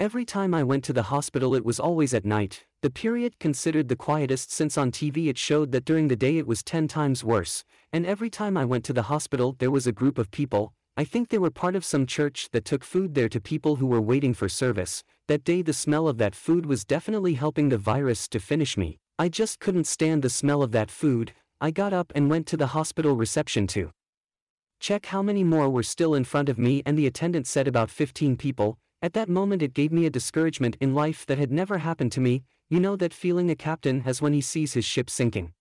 Every 0.00 0.24
time 0.24 0.54
I 0.54 0.62
went 0.62 0.84
to 0.84 0.92
the 0.92 1.10
hospital 1.14 1.56
it 1.56 1.64
was 1.64 1.80
always 1.80 2.14
at 2.14 2.24
night, 2.24 2.64
the 2.82 2.90
period 2.90 3.40
considered 3.40 3.88
the 3.88 3.96
quietest 3.96 4.52
since 4.52 4.78
on 4.78 4.92
TV 4.92 5.26
it 5.26 5.36
showed 5.36 5.72
that 5.72 5.84
during 5.84 6.06
the 6.06 6.14
day 6.14 6.38
it 6.38 6.46
was 6.46 6.62
10 6.62 6.86
times 6.86 7.24
worse, 7.24 7.64
and 7.92 8.06
every 8.06 8.30
time 8.30 8.56
I 8.56 8.64
went 8.64 8.84
to 8.84 8.92
the 8.92 9.10
hospital 9.10 9.56
there 9.58 9.72
was 9.72 9.88
a 9.88 9.92
group 9.92 10.16
of 10.16 10.30
people, 10.30 10.72
I 10.96 11.02
think 11.02 11.30
they 11.30 11.38
were 11.38 11.50
part 11.50 11.74
of 11.74 11.84
some 11.84 12.06
church 12.06 12.48
that 12.52 12.64
took 12.64 12.84
food 12.84 13.16
there 13.16 13.28
to 13.28 13.40
people 13.40 13.74
who 13.74 13.86
were 13.86 14.00
waiting 14.00 14.34
for 14.34 14.48
service, 14.48 15.02
that 15.26 15.42
day 15.42 15.62
the 15.62 15.72
smell 15.72 16.06
of 16.06 16.18
that 16.18 16.36
food 16.36 16.64
was 16.64 16.84
definitely 16.84 17.34
helping 17.34 17.68
the 17.68 17.76
virus 17.76 18.28
to 18.28 18.38
finish 18.38 18.76
me, 18.76 19.00
I 19.18 19.28
just 19.28 19.58
couldn't 19.58 19.88
stand 19.88 20.22
the 20.22 20.30
smell 20.30 20.62
of 20.62 20.70
that 20.70 20.92
food, 20.92 21.32
I 21.60 21.72
got 21.72 21.92
up 21.92 22.12
and 22.14 22.30
went 22.30 22.46
to 22.46 22.56
the 22.56 22.68
hospital 22.68 23.16
reception 23.16 23.66
to 23.74 23.90
check 24.78 25.06
how 25.06 25.22
many 25.22 25.42
more 25.42 25.68
were 25.68 25.82
still 25.82 26.14
in 26.14 26.22
front 26.22 26.48
of 26.48 26.56
me 26.56 26.84
and 26.86 26.96
the 26.96 27.08
attendant 27.08 27.48
said 27.48 27.66
about 27.66 27.90
15 27.90 28.36
people, 28.36 28.78
at 29.00 29.12
that 29.12 29.28
moment 29.28 29.62
it 29.62 29.74
gave 29.74 29.92
me 29.92 30.06
a 30.06 30.10
discouragement 30.10 30.76
in 30.80 30.94
life 30.94 31.24
that 31.26 31.38
had 31.38 31.52
never 31.52 31.78
happened 31.78 32.10
to 32.12 32.20
me, 32.20 32.42
you 32.68 32.80
know 32.80 32.96
that 32.96 33.14
feeling 33.14 33.48
a 33.50 33.54
captain 33.54 34.00
has 34.00 34.20
when 34.20 34.32
he 34.32 34.40
sees 34.40 34.72
his 34.72 34.84
ship 34.84 35.08
sinking. 35.08 35.52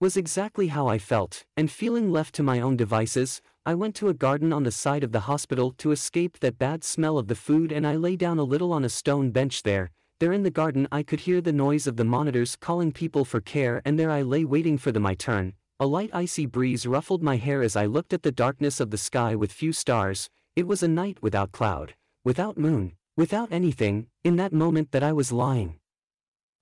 Was 0.00 0.16
exactly 0.16 0.68
how 0.68 0.86
I 0.86 0.98
felt, 0.98 1.44
and 1.56 1.70
feeling 1.70 2.10
left 2.10 2.34
to 2.36 2.42
my 2.42 2.60
own 2.60 2.76
devices, 2.76 3.40
I 3.66 3.74
went 3.74 3.94
to 3.96 4.08
a 4.08 4.14
garden 4.14 4.52
on 4.52 4.62
the 4.62 4.70
side 4.70 5.02
of 5.02 5.12
the 5.12 5.20
hospital 5.20 5.72
to 5.78 5.90
escape 5.90 6.38
that 6.40 6.58
bad 6.58 6.84
smell 6.84 7.18
of 7.18 7.26
the 7.28 7.34
food 7.34 7.72
and 7.72 7.86
I 7.86 7.96
lay 7.96 8.14
down 8.14 8.38
a 8.38 8.44
little 8.44 8.72
on 8.72 8.84
a 8.84 8.88
stone 8.88 9.30
bench 9.30 9.62
there, 9.62 9.90
there 10.20 10.32
in 10.32 10.42
the 10.42 10.50
garden 10.50 10.86
I 10.92 11.02
could 11.02 11.20
hear 11.20 11.40
the 11.40 11.52
noise 11.52 11.86
of 11.86 11.96
the 11.96 12.04
monitors 12.04 12.56
calling 12.56 12.92
people 12.92 13.24
for 13.24 13.40
care 13.40 13.82
and 13.84 13.98
there 13.98 14.10
I 14.10 14.22
lay 14.22 14.44
waiting 14.44 14.78
for 14.78 14.92
the 14.92 15.00
my 15.00 15.14
turn. 15.14 15.54
A 15.80 15.86
light 15.86 16.10
icy 16.12 16.46
breeze 16.46 16.86
ruffled 16.86 17.22
my 17.22 17.36
hair 17.36 17.62
as 17.62 17.74
I 17.74 17.86
looked 17.86 18.12
at 18.12 18.22
the 18.22 18.30
darkness 18.30 18.78
of 18.78 18.90
the 18.90 18.98
sky 18.98 19.34
with 19.34 19.52
few 19.52 19.72
stars, 19.72 20.30
it 20.54 20.68
was 20.68 20.84
a 20.84 20.88
night 20.88 21.18
without 21.20 21.50
cloud, 21.50 21.94
without 22.24 22.56
moon, 22.56 22.92
without 23.16 23.52
anything, 23.52 24.06
in 24.24 24.36
that 24.36 24.52
moment 24.52 24.90
that 24.92 25.02
I 25.02 25.12
was 25.12 25.30
lying. 25.30 25.78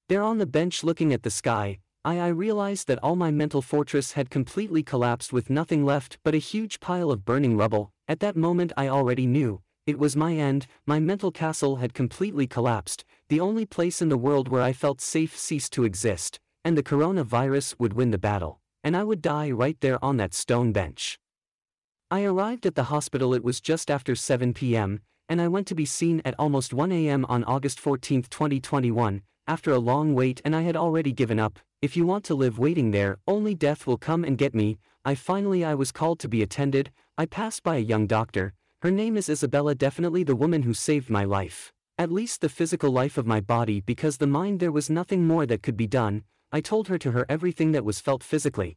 There 0.08 0.22
on 0.22 0.38
the 0.38 0.46
bench 0.46 0.82
looking 0.82 1.12
at 1.12 1.22
the 1.22 1.30
sky, 1.30 1.78
I, 2.04 2.18
I 2.18 2.28
realized 2.28 2.88
that 2.88 2.98
all 3.02 3.14
my 3.14 3.30
mental 3.30 3.62
fortress 3.62 4.12
had 4.12 4.28
completely 4.28 4.82
collapsed 4.82 5.32
with 5.32 5.48
nothing 5.48 5.84
left 5.84 6.18
but 6.24 6.34
a 6.34 6.38
huge 6.38 6.80
pile 6.80 7.12
of 7.12 7.24
burning 7.24 7.56
rubble, 7.56 7.92
at 8.08 8.18
that 8.20 8.36
moment 8.36 8.72
I 8.76 8.88
already 8.88 9.26
knew, 9.26 9.62
it 9.86 9.98
was 9.98 10.16
my 10.16 10.34
end, 10.34 10.66
my 10.84 10.98
mental 10.98 11.30
castle 11.30 11.76
had 11.76 11.94
completely 11.94 12.46
collapsed, 12.46 13.04
the 13.28 13.40
only 13.40 13.64
place 13.64 14.02
in 14.02 14.08
the 14.08 14.18
world 14.18 14.48
where 14.48 14.62
I 14.62 14.72
felt 14.72 15.00
safe 15.00 15.38
ceased 15.38 15.72
to 15.74 15.84
exist, 15.84 16.40
and 16.64 16.76
the 16.76 16.82
coronavirus 16.82 17.76
would 17.78 17.92
win 17.92 18.10
the 18.10 18.18
battle, 18.18 18.60
and 18.84 18.96
I 18.96 19.04
would 19.04 19.22
die 19.22 19.50
right 19.50 19.76
there 19.80 20.04
on 20.04 20.16
that 20.18 20.34
stone 20.34 20.72
bench. 20.72 21.18
I 22.10 22.24
arrived 22.24 22.66
at 22.66 22.74
the 22.74 22.84
hospital 22.84 23.32
it 23.32 23.42
was 23.42 23.60
just 23.60 23.90
after 23.90 24.14
7 24.14 24.54
p.m., 24.54 25.00
and 25.32 25.40
I 25.40 25.48
went 25.48 25.66
to 25.68 25.74
be 25.74 25.86
seen 25.86 26.20
at 26.26 26.34
almost 26.38 26.74
1 26.74 26.92
a.m. 26.92 27.24
on 27.26 27.42
August 27.44 27.80
14, 27.80 28.24
2021, 28.24 29.22
after 29.46 29.72
a 29.72 29.78
long 29.78 30.12
wait 30.12 30.42
and 30.44 30.54
I 30.54 30.60
had 30.60 30.76
already 30.76 31.10
given 31.10 31.40
up, 31.40 31.58
if 31.80 31.96
you 31.96 32.04
want 32.04 32.22
to 32.24 32.34
live 32.34 32.58
waiting 32.58 32.90
there, 32.90 33.16
only 33.26 33.54
death 33.54 33.86
will 33.86 33.96
come 33.96 34.24
and 34.24 34.36
get 34.36 34.54
me, 34.54 34.76
I 35.06 35.14
finally 35.14 35.64
I 35.64 35.74
was 35.74 35.90
called 35.90 36.18
to 36.18 36.28
be 36.28 36.42
attended, 36.42 36.90
I 37.16 37.24
passed 37.24 37.62
by 37.62 37.76
a 37.76 37.88
young 37.92 38.06
doctor, 38.06 38.52
her 38.82 38.90
name 38.90 39.16
is 39.16 39.30
Isabella 39.30 39.74
definitely 39.74 40.22
the 40.22 40.36
woman 40.36 40.64
who 40.64 40.74
saved 40.74 41.08
my 41.08 41.24
life. 41.24 41.72
At 41.96 42.12
least 42.12 42.42
the 42.42 42.50
physical 42.50 42.90
life 42.90 43.16
of 43.16 43.26
my 43.26 43.40
body 43.40 43.80
because 43.80 44.18
the 44.18 44.26
mind 44.26 44.60
there 44.60 44.70
was 44.70 44.90
nothing 44.90 45.26
more 45.26 45.46
that 45.46 45.62
could 45.62 45.78
be 45.78 45.86
done, 45.86 46.24
I 46.52 46.60
told 46.60 46.88
her 46.88 46.98
to 46.98 47.12
her 47.12 47.24
everything 47.30 47.72
that 47.72 47.86
was 47.86 48.00
felt 48.00 48.22
physically. 48.22 48.76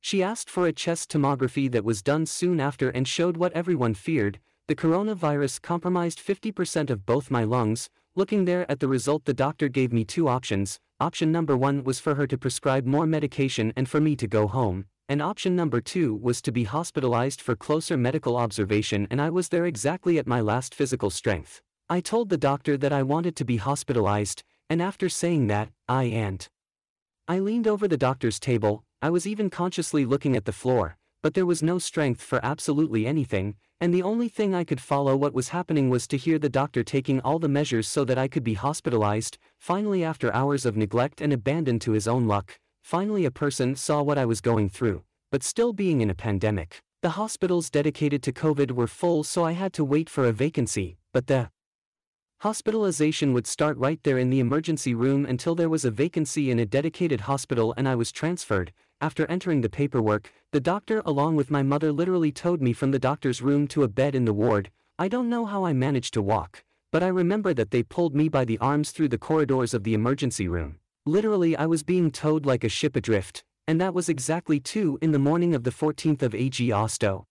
She 0.00 0.22
asked 0.22 0.48
for 0.48 0.66
a 0.66 0.72
chest 0.72 1.10
tomography 1.10 1.70
that 1.72 1.84
was 1.84 2.00
done 2.00 2.24
soon 2.24 2.58
after 2.58 2.88
and 2.88 3.06
showed 3.06 3.36
what 3.36 3.52
everyone 3.52 3.92
feared, 3.92 4.40
the 4.68 4.76
coronavirus 4.76 5.62
compromised 5.62 6.18
50% 6.18 6.90
of 6.90 7.06
both 7.06 7.30
my 7.30 7.42
lungs, 7.42 7.88
looking 8.14 8.44
there 8.44 8.70
at 8.70 8.80
the 8.80 8.88
result 8.88 9.24
the 9.24 9.32
doctor 9.32 9.66
gave 9.66 9.94
me 9.94 10.04
two 10.04 10.28
options, 10.28 10.78
option 11.00 11.32
number 11.32 11.56
one 11.56 11.82
was 11.84 11.98
for 11.98 12.16
her 12.16 12.26
to 12.26 12.36
prescribe 12.36 12.84
more 12.84 13.06
medication 13.06 13.72
and 13.76 13.88
for 13.88 13.98
me 13.98 14.14
to 14.14 14.26
go 14.26 14.46
home, 14.46 14.84
and 15.08 15.22
option 15.22 15.56
number 15.56 15.80
two 15.80 16.14
was 16.14 16.42
to 16.42 16.52
be 16.52 16.64
hospitalized 16.64 17.40
for 17.40 17.56
closer 17.56 17.96
medical 17.96 18.36
observation 18.36 19.08
and 19.10 19.22
I 19.22 19.30
was 19.30 19.48
there 19.48 19.64
exactly 19.64 20.18
at 20.18 20.26
my 20.26 20.42
last 20.42 20.74
physical 20.74 21.08
strength. 21.08 21.62
I 21.88 22.02
told 22.02 22.28
the 22.28 22.36
doctor 22.36 22.76
that 22.76 22.92
I 22.92 23.02
wanted 23.02 23.36
to 23.36 23.46
be 23.46 23.56
hospitalized, 23.56 24.42
and 24.68 24.82
after 24.82 25.08
saying 25.08 25.46
that, 25.46 25.70
I 25.88 26.04
and 26.04 26.46
I 27.26 27.38
leaned 27.38 27.66
over 27.66 27.88
the 27.88 27.96
doctor's 27.96 28.38
table, 28.38 28.84
I 29.00 29.08
was 29.08 29.26
even 29.26 29.48
consciously 29.48 30.04
looking 30.04 30.36
at 30.36 30.44
the 30.44 30.52
floor, 30.52 30.98
but 31.22 31.32
there 31.32 31.46
was 31.46 31.62
no 31.62 31.78
strength 31.78 32.20
for 32.20 32.44
absolutely 32.44 33.06
anything, 33.06 33.54
and 33.80 33.94
the 33.94 34.02
only 34.02 34.28
thing 34.28 34.54
I 34.54 34.64
could 34.64 34.80
follow 34.80 35.16
what 35.16 35.34
was 35.34 35.50
happening 35.50 35.88
was 35.88 36.08
to 36.08 36.16
hear 36.16 36.38
the 36.38 36.48
doctor 36.48 36.82
taking 36.82 37.20
all 37.20 37.38
the 37.38 37.48
measures 37.48 37.86
so 37.86 38.04
that 38.04 38.18
I 38.18 38.26
could 38.26 38.42
be 38.42 38.54
hospitalized, 38.54 39.38
finally 39.58 40.02
after 40.02 40.34
hours 40.34 40.66
of 40.66 40.76
neglect 40.76 41.20
and 41.20 41.32
abandon 41.32 41.78
to 41.80 41.92
his 41.92 42.08
own 42.08 42.26
luck, 42.26 42.58
finally 42.82 43.24
a 43.24 43.30
person 43.30 43.76
saw 43.76 44.02
what 44.02 44.18
I 44.18 44.24
was 44.24 44.40
going 44.40 44.68
through, 44.68 45.04
but 45.30 45.44
still 45.44 45.72
being 45.72 46.00
in 46.00 46.10
a 46.10 46.14
pandemic. 46.14 46.80
The 47.02 47.10
hospitals 47.10 47.70
dedicated 47.70 48.22
to 48.24 48.32
COVID 48.32 48.72
were 48.72 48.88
full 48.88 49.22
so 49.22 49.44
I 49.44 49.52
had 49.52 49.72
to 49.74 49.84
wait 49.84 50.10
for 50.10 50.24
a 50.24 50.32
vacancy, 50.32 50.98
but 51.12 51.28
the 51.28 51.50
Hospitalization 52.42 53.32
would 53.32 53.48
start 53.48 53.76
right 53.78 53.98
there 54.04 54.16
in 54.16 54.30
the 54.30 54.38
emergency 54.38 54.94
room 54.94 55.26
until 55.26 55.56
there 55.56 55.68
was 55.68 55.84
a 55.84 55.90
vacancy 55.90 56.52
in 56.52 56.60
a 56.60 56.66
dedicated 56.66 57.22
hospital 57.22 57.74
and 57.76 57.88
I 57.88 57.96
was 57.96 58.12
transferred. 58.12 58.72
After 59.00 59.26
entering 59.26 59.60
the 59.60 59.68
paperwork, 59.68 60.30
the 60.52 60.60
doctor 60.60 61.02
along 61.04 61.34
with 61.34 61.50
my 61.50 61.64
mother 61.64 61.90
literally 61.90 62.30
towed 62.30 62.62
me 62.62 62.72
from 62.72 62.92
the 62.92 62.98
doctor's 63.00 63.42
room 63.42 63.66
to 63.68 63.82
a 63.82 63.88
bed 63.88 64.14
in 64.14 64.24
the 64.24 64.32
ward. 64.32 64.70
I 65.00 65.08
don't 65.08 65.28
know 65.28 65.46
how 65.46 65.64
I 65.64 65.72
managed 65.72 66.14
to 66.14 66.22
walk, 66.22 66.62
but 66.92 67.02
I 67.02 67.08
remember 67.08 67.52
that 67.54 67.72
they 67.72 67.82
pulled 67.82 68.14
me 68.14 68.28
by 68.28 68.44
the 68.44 68.58
arms 68.58 68.92
through 68.92 69.08
the 69.08 69.18
corridors 69.18 69.74
of 69.74 69.82
the 69.82 69.94
emergency 69.94 70.46
room. 70.46 70.78
Literally 71.06 71.56
I 71.56 71.66
was 71.66 71.82
being 71.82 72.12
towed 72.12 72.46
like 72.46 72.62
a 72.62 72.68
ship 72.68 72.94
adrift, 72.94 73.42
and 73.66 73.80
that 73.80 73.94
was 73.94 74.08
exactly 74.08 74.60
2 74.60 75.00
in 75.02 75.10
the 75.10 75.18
morning 75.18 75.56
of 75.56 75.64
the 75.64 75.72
14th 75.72 76.22
of 76.22 76.34
Agosto. 76.34 77.24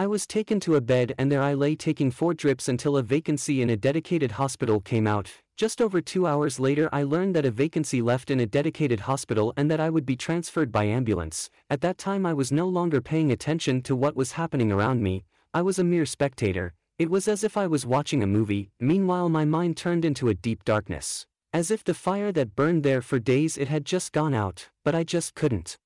I 0.00 0.06
was 0.06 0.26
taken 0.26 0.60
to 0.60 0.76
a 0.76 0.80
bed 0.80 1.14
and 1.18 1.30
there 1.30 1.42
I 1.42 1.52
lay 1.52 1.76
taking 1.76 2.10
four 2.10 2.32
drips 2.32 2.70
until 2.70 2.96
a 2.96 3.02
vacancy 3.02 3.60
in 3.60 3.68
a 3.68 3.76
dedicated 3.76 4.30
hospital 4.30 4.80
came 4.80 5.06
out. 5.06 5.30
Just 5.58 5.82
over 5.82 6.00
two 6.00 6.26
hours 6.26 6.58
later 6.58 6.88
I 6.90 7.02
learned 7.02 7.36
that 7.36 7.44
a 7.44 7.50
vacancy 7.50 8.00
left 8.00 8.30
in 8.30 8.40
a 8.40 8.46
dedicated 8.46 9.00
hospital 9.00 9.52
and 9.58 9.70
that 9.70 9.78
I 9.78 9.90
would 9.90 10.06
be 10.06 10.16
transferred 10.16 10.72
by 10.72 10.84
ambulance. 10.84 11.50
At 11.68 11.82
that 11.82 11.98
time 11.98 12.24
I 12.24 12.32
was 12.32 12.50
no 12.50 12.66
longer 12.66 13.02
paying 13.02 13.30
attention 13.30 13.82
to 13.82 13.94
what 13.94 14.16
was 14.16 14.32
happening 14.32 14.72
around 14.72 15.02
me, 15.02 15.26
I 15.52 15.60
was 15.60 15.78
a 15.78 15.84
mere 15.84 16.06
spectator. 16.06 16.72
It 16.98 17.10
was 17.10 17.28
as 17.28 17.44
if 17.44 17.58
I 17.58 17.66
was 17.66 17.84
watching 17.84 18.22
a 18.22 18.26
movie, 18.26 18.70
meanwhile 18.80 19.28
my 19.28 19.44
mind 19.44 19.76
turned 19.76 20.06
into 20.06 20.30
a 20.30 20.34
deep 20.34 20.64
darkness. 20.64 21.26
As 21.52 21.70
if 21.70 21.84
the 21.84 21.92
fire 21.92 22.32
that 22.32 22.56
burned 22.56 22.84
there 22.84 23.02
for 23.02 23.18
days 23.18 23.58
it 23.58 23.68
had 23.68 23.84
just 23.84 24.14
gone 24.14 24.32
out, 24.32 24.70
but 24.82 24.94
I 24.94 25.04
just 25.04 25.34
couldn't. 25.34 25.76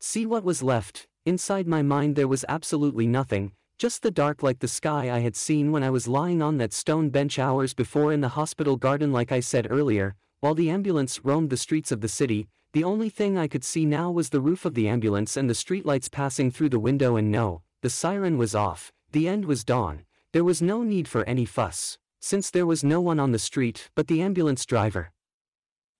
See 0.00 0.26
what 0.26 0.42
was 0.42 0.64
left, 0.64 1.06
Inside 1.30 1.68
my 1.68 1.80
mind 1.80 2.16
there 2.16 2.26
was 2.26 2.44
absolutely 2.48 3.06
nothing, 3.06 3.52
just 3.78 4.02
the 4.02 4.10
dark 4.10 4.42
like 4.42 4.58
the 4.58 4.66
sky 4.66 5.12
I 5.12 5.20
had 5.20 5.36
seen 5.36 5.70
when 5.70 5.84
I 5.84 5.88
was 5.88 6.08
lying 6.08 6.42
on 6.42 6.56
that 6.56 6.72
stone 6.72 7.08
bench 7.08 7.38
hours 7.38 7.72
before 7.72 8.12
in 8.12 8.20
the 8.20 8.30
hospital 8.30 8.76
garden 8.76 9.12
like 9.12 9.30
I 9.30 9.38
said 9.38 9.68
earlier, 9.70 10.16
while 10.40 10.56
the 10.56 10.70
ambulance 10.70 11.24
roamed 11.24 11.50
the 11.50 11.56
streets 11.56 11.92
of 11.92 12.00
the 12.00 12.08
city, 12.08 12.48
the 12.72 12.82
only 12.82 13.08
thing 13.08 13.38
I 13.38 13.46
could 13.46 13.62
see 13.62 13.86
now 13.86 14.10
was 14.10 14.30
the 14.30 14.40
roof 14.40 14.64
of 14.64 14.74
the 14.74 14.88
ambulance 14.88 15.36
and 15.36 15.48
the 15.48 15.54
streetlights 15.54 16.10
passing 16.10 16.50
through 16.50 16.70
the 16.70 16.80
window 16.80 17.14
and 17.14 17.30
no, 17.30 17.62
the 17.80 17.90
siren 17.90 18.36
was 18.36 18.56
off, 18.56 18.90
the 19.12 19.28
end 19.28 19.44
was 19.44 19.62
dawn, 19.62 20.02
there 20.32 20.42
was 20.42 20.60
no 20.60 20.82
need 20.82 21.06
for 21.06 21.22
any 21.28 21.44
fuss, 21.44 21.96
since 22.20 22.50
there 22.50 22.66
was 22.66 22.82
no 22.82 23.00
one 23.00 23.20
on 23.20 23.30
the 23.30 23.38
street 23.38 23.88
but 23.94 24.08
the 24.08 24.20
ambulance 24.20 24.66
driver 24.66 25.12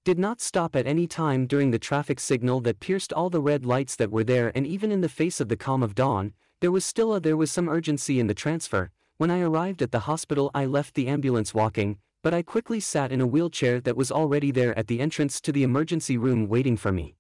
did 0.04 0.19
not 0.19 0.40
stop 0.40 0.75
at 0.75 0.87
any 0.87 1.07
time 1.07 1.47
during 1.47 1.71
the 1.71 1.78
traffic 1.78 2.19
signal 2.19 2.62
that 2.62 2.80
pierced 2.80 3.12
all 3.12 3.28
the 3.28 3.40
red 3.40 3.66
lights 3.66 3.97
that 3.97 4.11
were 4.11 4.25
there 4.25 4.50
and 4.54 4.66
even 4.66 4.90
in 4.90 5.02
the 5.02 5.11
face 5.11 5.40
of 5.40 5.49
the 5.49 5.59
calm 5.59 5.83
of 5.83 5.95
dawn, 5.95 6.33
there 6.61 6.73
was 6.73 6.87
still 6.87 7.14
a 7.14 7.21
there 7.21 7.37
was 7.37 7.50
some 7.50 7.69
urgency 7.69 8.19
in 8.19 8.26
the 8.26 8.35
transfer. 8.35 8.90
When 9.19 9.30
I 9.30 9.40
arrived 9.40 9.83
at 9.83 9.92
the 9.92 10.00
hospital 10.00 10.50
I 10.54 10.64
left 10.64 10.95
the 10.95 11.07
ambulance 11.09 11.52
walking, 11.52 11.99
but 12.23 12.33
I 12.33 12.40
quickly 12.40 12.80
sat 12.80 13.12
in 13.12 13.21
a 13.21 13.26
wheelchair 13.26 13.78
that 13.83 13.97
was 13.97 14.11
already 14.11 14.50
there 14.50 14.78
at 14.78 14.87
the 14.87 15.00
entrance 15.00 15.38
to 15.42 15.52
the 15.52 15.64
emergency 15.64 16.16
room 16.16 16.49
waiting 16.49 16.78
for 16.78 16.92
me. 16.92 17.16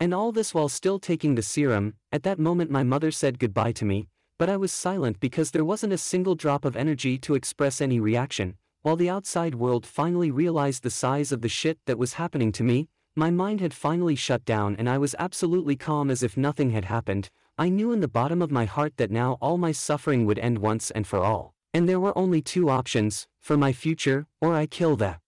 And 0.00 0.14
all 0.14 0.32
this 0.32 0.54
while 0.54 0.70
still 0.70 0.98
taking 0.98 1.34
the 1.34 1.42
serum, 1.42 1.94
at 2.10 2.22
that 2.22 2.38
moment 2.38 2.70
my 2.70 2.82
mother 2.82 3.10
said 3.10 3.38
goodbye 3.38 3.72
to 3.72 3.84
me, 3.84 4.08
but 4.38 4.48
I 4.48 4.56
was 4.56 4.72
silent 4.72 5.20
because 5.20 5.50
there 5.50 5.64
wasn't 5.64 5.92
a 5.92 5.98
single 5.98 6.36
drop 6.36 6.64
of 6.64 6.74
energy 6.74 7.18
to 7.18 7.34
express 7.34 7.82
any 7.82 8.00
reaction, 8.00 8.56
while 8.82 8.96
the 8.96 9.08
outside 9.08 9.54
world 9.54 9.86
finally 9.86 10.30
realized 10.30 10.82
the 10.82 10.90
size 10.90 11.32
of 11.32 11.40
the 11.40 11.48
shit 11.48 11.78
that 11.86 11.98
was 11.98 12.14
happening 12.14 12.52
to 12.52 12.64
me, 12.64 12.88
my 13.14 13.30
mind 13.30 13.60
had 13.60 13.72
finally 13.72 14.16
shut 14.16 14.44
down 14.44 14.74
and 14.76 14.88
I 14.88 14.98
was 14.98 15.14
absolutely 15.18 15.76
calm 15.76 16.10
as 16.10 16.22
if 16.22 16.36
nothing 16.36 16.70
had 16.70 16.86
happened. 16.86 17.30
I 17.56 17.68
knew 17.68 17.92
in 17.92 18.00
the 18.00 18.08
bottom 18.08 18.42
of 18.42 18.50
my 18.50 18.64
heart 18.64 18.96
that 18.96 19.10
now 19.10 19.38
all 19.40 19.56
my 19.56 19.70
suffering 19.70 20.26
would 20.26 20.38
end 20.38 20.58
once 20.58 20.90
and 20.90 21.06
for 21.06 21.20
all. 21.20 21.54
And 21.72 21.88
there 21.88 22.00
were 22.00 22.16
only 22.18 22.42
two 22.42 22.70
options 22.70 23.26
for 23.40 23.56
my 23.56 23.72
future, 23.72 24.26
or 24.40 24.54
I 24.54 24.66
kill 24.66 24.96
the 24.96 25.18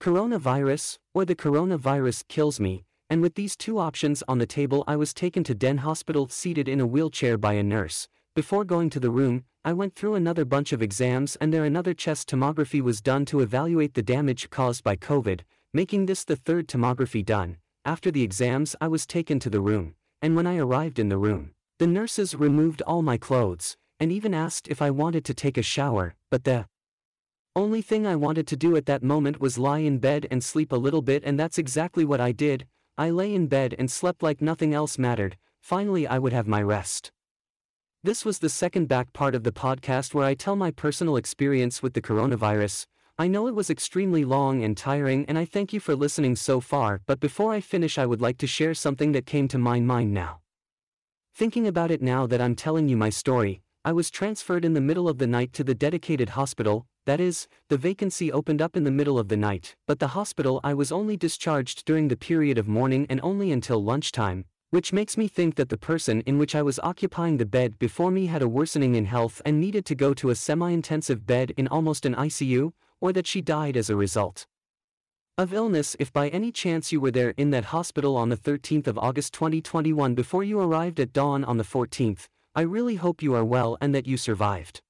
coronavirus, 0.00 0.98
or 1.14 1.24
the 1.24 1.36
coronavirus 1.36 2.26
kills 2.28 2.58
me. 2.58 2.84
And 3.08 3.22
with 3.22 3.34
these 3.34 3.56
two 3.56 3.78
options 3.78 4.22
on 4.26 4.38
the 4.38 4.46
table, 4.46 4.82
I 4.86 4.96
was 4.96 5.14
taken 5.14 5.44
to 5.44 5.54
Den 5.54 5.78
Hospital 5.78 6.28
seated 6.28 6.68
in 6.68 6.80
a 6.80 6.86
wheelchair 6.86 7.38
by 7.38 7.52
a 7.52 7.62
nurse. 7.62 8.08
Before 8.34 8.64
going 8.64 8.90
to 8.90 9.00
the 9.00 9.10
room, 9.10 9.44
I 9.66 9.72
went 9.72 9.94
through 9.94 10.14
another 10.14 10.44
bunch 10.44 10.74
of 10.74 10.82
exams 10.82 11.36
and 11.36 11.50
there 11.50 11.64
another 11.64 11.94
chest 11.94 12.28
tomography 12.28 12.82
was 12.82 13.00
done 13.00 13.24
to 13.26 13.40
evaluate 13.40 13.94
the 13.94 14.02
damage 14.02 14.50
caused 14.50 14.84
by 14.84 14.94
COVID, 14.96 15.40
making 15.72 16.04
this 16.04 16.22
the 16.22 16.36
third 16.36 16.68
tomography 16.68 17.24
done. 17.24 17.56
After 17.82 18.10
the 18.10 18.22
exams 18.22 18.76
I 18.78 18.88
was 18.88 19.06
taken 19.06 19.40
to 19.40 19.48
the 19.48 19.62
room, 19.62 19.94
and 20.20 20.36
when 20.36 20.46
I 20.46 20.58
arrived 20.58 20.98
in 20.98 21.08
the 21.08 21.16
room, 21.16 21.52
the 21.78 21.86
nurses 21.86 22.34
removed 22.34 22.82
all 22.82 23.00
my 23.00 23.16
clothes, 23.16 23.78
and 23.98 24.12
even 24.12 24.34
asked 24.34 24.68
if 24.68 24.82
I 24.82 24.90
wanted 24.90 25.24
to 25.24 25.34
take 25.34 25.56
a 25.56 25.62
shower, 25.62 26.14
but 26.30 26.44
the 26.44 26.66
only 27.56 27.80
thing 27.80 28.06
I 28.06 28.16
wanted 28.16 28.46
to 28.48 28.56
do 28.56 28.76
at 28.76 28.84
that 28.84 29.02
moment 29.02 29.40
was 29.40 29.56
lie 29.56 29.78
in 29.78 29.96
bed 29.96 30.26
and 30.30 30.44
sleep 30.44 30.72
a 30.72 30.76
little 30.76 31.02
bit 31.02 31.22
and 31.24 31.40
that's 31.40 31.56
exactly 31.56 32.04
what 32.04 32.20
I 32.20 32.32
did, 32.32 32.66
I 32.98 33.08
lay 33.08 33.34
in 33.34 33.46
bed 33.46 33.74
and 33.78 33.90
slept 33.90 34.22
like 34.22 34.42
nothing 34.42 34.74
else 34.74 34.98
mattered, 34.98 35.38
finally 35.62 36.06
I 36.06 36.18
would 36.18 36.34
have 36.34 36.46
my 36.46 36.60
rest. 36.60 37.12
This 38.04 38.22
was 38.22 38.38
the 38.38 38.50
second 38.50 38.86
back 38.86 39.14
part 39.14 39.34
of 39.34 39.44
the 39.44 39.50
podcast 39.50 40.12
where 40.12 40.26
I 40.26 40.34
tell 40.34 40.56
my 40.56 40.70
personal 40.70 41.16
experience 41.16 41.82
with 41.82 41.94
the 41.94 42.02
coronavirus. 42.02 42.84
I 43.18 43.28
know 43.28 43.46
it 43.46 43.54
was 43.54 43.70
extremely 43.70 44.26
long 44.26 44.62
and 44.62 44.76
tiring 44.76 45.24
and 45.26 45.38
I 45.38 45.46
thank 45.46 45.72
you 45.72 45.80
for 45.80 45.96
listening 45.96 46.36
so 46.36 46.60
far 46.60 47.00
but 47.06 47.18
before 47.18 47.54
I 47.54 47.62
finish 47.62 47.96
I 47.96 48.04
would 48.04 48.20
like 48.20 48.36
to 48.38 48.46
share 48.46 48.74
something 48.74 49.12
that 49.12 49.24
came 49.24 49.48
to 49.48 49.56
my 49.56 49.80
mind 49.80 50.12
now. 50.12 50.40
Thinking 51.34 51.66
about 51.66 51.90
it 51.90 52.02
now 52.02 52.26
that 52.26 52.42
I'm 52.42 52.54
telling 52.54 52.90
you 52.90 52.96
my 52.98 53.08
story, 53.08 53.62
I 53.86 53.92
was 53.92 54.10
transferred 54.10 54.66
in 54.66 54.74
the 54.74 54.82
middle 54.82 55.08
of 55.08 55.16
the 55.16 55.26
night 55.26 55.54
to 55.54 55.64
the 55.64 55.74
dedicated 55.74 56.28
hospital, 56.28 56.84
that 57.06 57.20
is, 57.20 57.48
the 57.70 57.78
vacancy 57.78 58.30
opened 58.30 58.60
up 58.60 58.76
in 58.76 58.84
the 58.84 58.90
middle 58.90 59.18
of 59.18 59.28
the 59.28 59.38
night, 59.38 59.76
but 59.86 59.98
the 59.98 60.08
hospital 60.08 60.60
I 60.62 60.74
was 60.74 60.92
only 60.92 61.16
discharged 61.16 61.86
during 61.86 62.08
the 62.08 62.18
period 62.18 62.58
of 62.58 62.68
morning 62.68 63.06
and 63.08 63.18
only 63.22 63.50
until 63.50 63.82
lunchtime, 63.82 64.44
which 64.74 64.92
makes 64.92 65.16
me 65.16 65.28
think 65.28 65.54
that 65.54 65.68
the 65.68 65.78
person 65.78 66.20
in 66.22 66.36
which 66.36 66.56
I 66.56 66.60
was 66.60 66.80
occupying 66.80 67.36
the 67.36 67.46
bed 67.46 67.78
before 67.78 68.10
me 68.10 68.26
had 68.26 68.42
a 68.42 68.48
worsening 68.48 68.96
in 68.96 69.04
health 69.04 69.40
and 69.44 69.60
needed 69.60 69.86
to 69.86 69.94
go 69.94 70.12
to 70.14 70.30
a 70.30 70.34
semi-intensive 70.34 71.24
bed 71.24 71.52
in 71.56 71.68
almost 71.68 72.04
an 72.04 72.16
ICU, 72.16 72.72
or 73.00 73.12
that 73.12 73.28
she 73.28 73.40
died 73.40 73.76
as 73.76 73.88
a 73.88 73.94
result 73.94 74.46
of 75.38 75.54
illness 75.54 75.94
if 76.00 76.12
by 76.12 76.28
any 76.30 76.50
chance 76.50 76.90
you 76.90 77.00
were 77.00 77.12
there 77.12 77.34
in 77.36 77.50
that 77.50 77.66
hospital 77.66 78.16
on 78.16 78.30
the 78.30 78.36
13th 78.36 78.88
of 78.88 78.98
August 78.98 79.32
2021 79.34 80.12
before 80.16 80.42
you 80.42 80.58
arrived 80.58 80.98
at 80.98 81.12
dawn 81.12 81.44
on 81.44 81.56
the 81.56 81.62
14th, 81.62 82.26
I 82.56 82.62
really 82.62 82.96
hope 82.96 83.22
you 83.22 83.32
are 83.34 83.44
well 83.44 83.78
and 83.80 83.94
that 83.94 84.08
you 84.08 84.16
survived. 84.16 84.80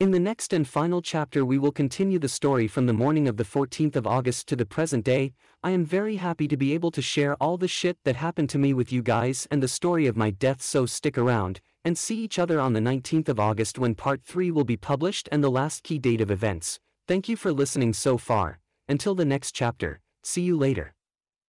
In 0.00 0.12
the 0.12 0.18
next 0.18 0.54
and 0.54 0.66
final 0.66 1.02
chapter 1.02 1.44
we 1.44 1.58
will 1.58 1.70
continue 1.70 2.18
the 2.18 2.26
story 2.26 2.66
from 2.66 2.86
the 2.86 2.94
morning 2.94 3.28
of 3.28 3.36
the 3.36 3.44
14th 3.44 3.96
of 3.96 4.06
August 4.06 4.48
to 4.48 4.56
the 4.56 4.64
present 4.64 5.04
day, 5.04 5.34
I 5.62 5.72
am 5.72 5.84
very 5.84 6.16
happy 6.16 6.48
to 6.48 6.56
be 6.56 6.72
able 6.72 6.90
to 6.92 7.02
share 7.02 7.34
all 7.34 7.58
the 7.58 7.68
shit 7.68 7.98
that 8.04 8.16
happened 8.16 8.48
to 8.50 8.58
me 8.58 8.72
with 8.72 8.90
you 8.90 9.02
guys 9.02 9.46
and 9.50 9.62
the 9.62 9.68
story 9.68 10.06
of 10.06 10.16
my 10.16 10.30
death 10.30 10.62
so 10.62 10.86
stick 10.86 11.18
around, 11.18 11.60
and 11.84 11.98
see 11.98 12.16
each 12.16 12.38
other 12.38 12.58
on 12.58 12.72
the 12.72 12.80
19th 12.80 13.28
of 13.28 13.38
August 13.38 13.78
when 13.78 13.94
part 13.94 14.22
3 14.24 14.50
will 14.50 14.64
be 14.64 14.78
published 14.78 15.28
and 15.30 15.44
the 15.44 15.50
last 15.50 15.82
key 15.82 15.98
date 15.98 16.22
of 16.22 16.30
events. 16.30 16.80
Thank 17.06 17.28
you 17.28 17.36
for 17.36 17.52
listening 17.52 17.92
so 17.92 18.16
far, 18.16 18.58
until 18.88 19.14
the 19.14 19.26
next 19.26 19.52
chapter, 19.52 20.00
see 20.22 20.40
you 20.40 20.56
later. 20.56 20.94